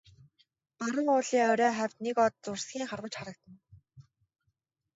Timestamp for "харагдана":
3.17-3.57